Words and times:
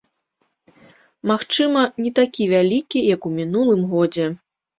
Магчыма, 1.31 1.83
не 2.07 2.11
такі 2.21 2.43
вялікі, 2.53 2.99
як 3.13 3.21
у 3.29 3.35
мінулым 3.37 3.87
годзе. 3.95 4.27